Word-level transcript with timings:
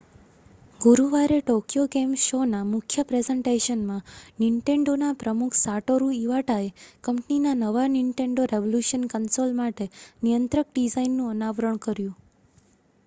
ગુરુવારે 0.81 1.35
Tokyo 1.41 1.83
game 1.91 2.13
શોના 2.21 2.61
મુખ્ય 2.69 3.03
પ્રેઝન્ટેશનમાં 3.07 4.07
નિન્ટેન્ડોના 4.39 5.17
પ્રમુખ 5.19 5.57
સાટોરુ 5.59 6.07
ઇવાટાએ 6.17 6.69
કંપનીના 7.03 7.55
નવા 7.59 7.87
નિન્ટેન્ડો 7.91 8.47
રેવલૂશન 8.51 9.03
કન્સોલ 9.11 9.51
માટે 9.59 9.87
નિયંત્રક 10.23 10.67
ડિઝાઇનનું 10.71 11.29
અનાવરણ 11.35 11.79
કર્યું 11.83 12.17